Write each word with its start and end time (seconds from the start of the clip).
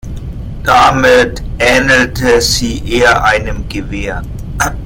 Damit 0.63 1.43
ähnelte 1.59 2.41
sie 2.41 2.81
eher 2.91 3.23
einem 3.23 3.69
Gewehr. 3.69 4.23